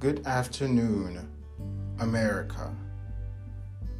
Good 0.00 0.24
afternoon, 0.26 1.28
America. 1.98 2.74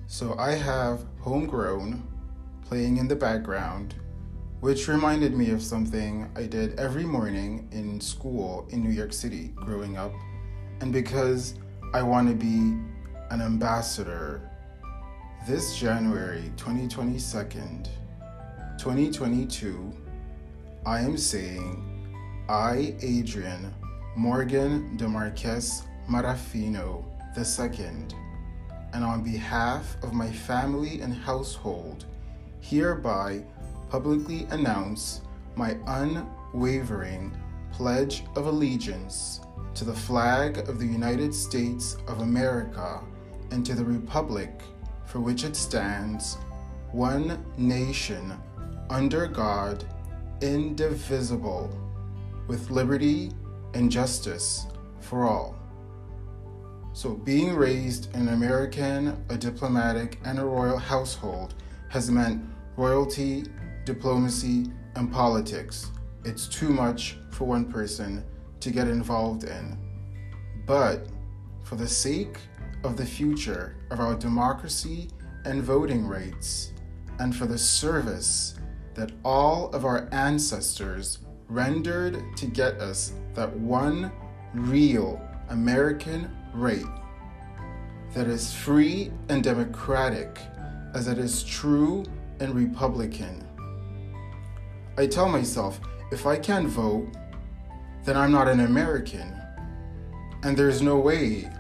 So 0.07 0.37
I 0.39 0.53
have 0.53 1.05
Homegrown 1.19 2.03
playing 2.69 2.99
in 2.99 3.09
the 3.09 3.17
background, 3.17 3.95
which 4.61 4.87
reminded 4.87 5.35
me 5.35 5.51
of 5.51 5.61
something 5.61 6.31
I 6.37 6.45
did 6.45 6.79
every 6.79 7.05
morning 7.05 7.69
in 7.73 8.01
school 8.01 8.67
in 8.71 8.85
New 8.85 8.91
York 8.91 9.13
City 9.13 9.53
growing 9.57 9.97
up. 9.97 10.13
And 10.81 10.93
because 10.93 11.55
I 11.93 12.03
want 12.03 12.29
to 12.29 12.35
be 12.35 12.79
an 13.31 13.43
ambassador, 13.43 14.49
this 15.47 15.79
January 15.79 16.53
2022, 16.57 17.21
2022, 18.79 19.93
I 20.85 21.01
am 21.01 21.17
saying, 21.17 21.85
I, 22.49 22.95
Adrian 23.01 23.73
Morgan 24.17 24.97
de 24.97 25.09
Marquez 25.09 25.85
Marafino 26.09 27.05
II, 27.37 28.17
and 28.93 29.05
on 29.05 29.23
behalf 29.23 29.97
of 30.03 30.13
my 30.13 30.31
family 30.31 31.01
and 31.01 31.15
household, 31.15 32.05
hereby 32.61 33.43
publicly 33.89 34.47
announce 34.51 35.23
my 35.57 35.77
unwavering 35.87 37.35
pledge 37.73 38.25
of 38.37 38.47
allegiance 38.47 39.41
to 39.75 39.85
the 39.85 39.95
flag 39.95 40.69
of 40.69 40.79
the 40.79 40.87
United 40.87 41.33
States 41.33 41.97
of 42.07 42.21
America 42.21 43.01
and 43.51 43.65
to 43.65 43.75
the 43.75 43.85
republic 43.85 44.63
for 45.09 45.21
which 45.21 45.45
it 45.45 45.57
stands, 45.57 46.37
one 46.93 47.45
nation, 47.57 48.35
under 48.91 49.27
God, 49.27 49.85
indivisible, 50.41 51.71
with 52.47 52.71
liberty 52.71 53.33
and 53.75 53.91
justice 53.91 54.67
for 55.01 55.25
all. 55.25 55.57
So, 56.93 57.15
being 57.15 57.55
raised 57.55 58.15
in 58.15 58.23
an 58.23 58.35
American, 58.35 59.25
a 59.29 59.37
diplomatic, 59.37 60.19
and 60.25 60.39
a 60.39 60.45
royal 60.45 60.79
household 60.79 61.55
has 61.91 62.11
meant 62.11 62.43
royalty, 62.77 63.45
diplomacy, 63.85 64.67
and 64.97 65.13
politics. 65.13 65.91
It's 66.25 66.49
too 66.49 66.71
much 66.71 67.17
for 67.31 67.45
one 67.45 67.71
person 67.71 68.25
to 68.61 68.71
get 68.71 68.89
involved 68.89 69.45
in. 69.45 69.79
But 70.67 71.07
for 71.63 71.77
the 71.77 71.87
sake 71.87 72.39
of 72.85 72.97
the 72.97 73.07
future 73.07 73.77
of 73.91 74.01
our 74.01 74.15
democracy 74.15 75.09
and 75.45 75.63
voting 75.63 76.07
rights, 76.07 76.73
and 77.19 77.35
for 77.35 77.47
the 77.47 77.59
service 77.59 78.59
that 78.95 79.13
all 79.25 79.71
of 79.73 79.85
our 79.85 80.09
ancestors 80.13 81.19
rendered 81.49 82.23
to 82.37 82.47
get 82.47 82.75
us 82.81 83.13
that 83.35 83.55
one 83.59 84.13
real 84.55 85.21
American 85.49 86.31
right 86.53 86.85
that 88.15 88.27
is 88.27 88.53
free 88.53 89.11
and 89.29 89.45
democratic 89.45 90.41
as 90.95 91.09
it 91.09 91.19
is 91.19 91.45
true 91.45 92.05
and 92.41 92.55
Republican. 92.55 93.47
I 94.97 95.07
tell 95.07 95.29
myself 95.29 95.81
if 96.11 96.27
I 96.27 96.37
can't 96.37 96.69
vote, 96.69 97.09
then 98.05 98.17
I'm 98.17 98.33
not 98.33 98.49
an 98.49 98.61
American. 98.61 99.35
And 100.43 100.57
there's 100.57 100.81
no 100.81 100.97
way 100.97 101.51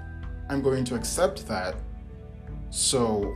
I'm 0.49 0.63
going 0.63 0.85
to 0.85 0.95
accept 0.95 1.47
that. 1.49 1.77
So, 2.71 3.35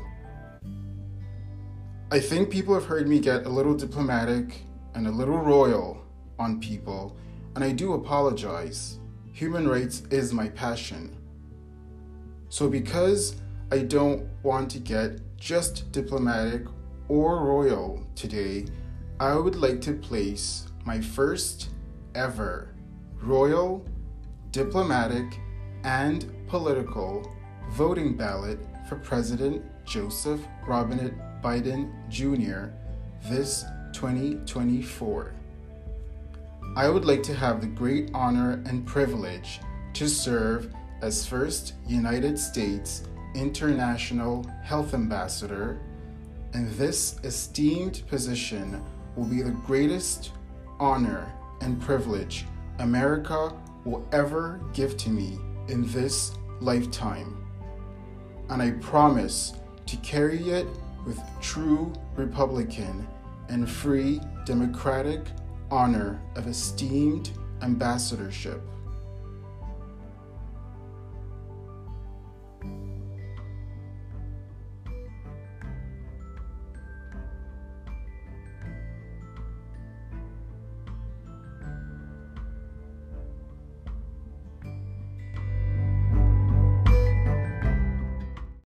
I 2.10 2.20
think 2.20 2.50
people 2.50 2.74
have 2.74 2.84
heard 2.84 3.08
me 3.08 3.20
get 3.20 3.46
a 3.46 3.48
little 3.48 3.74
diplomatic 3.74 4.62
and 4.94 5.06
a 5.06 5.10
little 5.10 5.38
royal 5.38 6.05
on 6.38 6.60
people, 6.60 7.16
and 7.55 7.64
I 7.64 7.72
do 7.72 7.94
apologize. 7.94 8.98
Human 9.33 9.67
rights 9.67 10.02
is 10.11 10.33
my 10.33 10.48
passion. 10.48 11.17
So, 12.48 12.68
because 12.68 13.36
I 13.70 13.79
don't 13.79 14.27
want 14.42 14.70
to 14.73 14.79
get 14.79 15.20
just 15.39 15.90
diplomatic 15.92 16.67
or 17.08 17.44
royal 17.44 18.06
today, 18.14 18.67
I 19.18 19.34
would 19.34 19.56
like 19.56 19.80
to 19.83 19.94
place 19.94 20.67
my 20.84 21.00
first 21.00 21.70
ever 22.14 22.74
royal, 23.23 23.86
diplomatic, 24.50 25.39
and 25.84 26.32
political 26.48 27.30
voting 27.70 28.16
ballot 28.16 28.58
for 28.88 28.96
President 28.96 29.62
Joseph 29.84 30.40
Robinette 30.66 31.42
Biden 31.42 31.90
Jr. 32.08 32.72
this 33.28 33.64
2024. 33.92 35.32
I 36.76 36.88
would 36.88 37.04
like 37.04 37.22
to 37.24 37.34
have 37.34 37.60
the 37.60 37.66
great 37.66 38.10
honor 38.14 38.62
and 38.66 38.86
privilege 38.86 39.60
to 39.94 40.08
serve 40.08 40.72
as 41.02 41.26
first 41.26 41.74
United 41.86 42.38
States 42.38 43.02
International 43.34 44.46
Health 44.62 44.94
Ambassador, 44.94 45.80
and 46.54 46.70
this 46.72 47.16
esteemed 47.24 48.02
position 48.08 48.82
will 49.16 49.26
be 49.26 49.42
the 49.42 49.50
greatest 49.50 50.32
honor 50.78 51.32
and 51.60 51.80
privilege 51.80 52.44
America 52.78 53.54
will 53.84 54.06
ever 54.12 54.60
give 54.72 54.96
to 54.96 55.10
me 55.10 55.38
in 55.68 55.86
this 55.92 56.33
lifetime. 56.61 57.36
And 58.50 58.62
I 58.62 58.73
promise 58.73 59.55
to 59.86 59.96
carry 59.98 60.50
it 60.50 60.67
with 61.06 61.20
true 61.40 61.92
Republican 62.17 63.06
and 63.48 63.68
free 63.68 64.20
democratic 64.45 65.20
honor 65.70 66.20
of 66.36 66.46
esteemed 66.46 67.30
ambassadorship. 67.62 68.61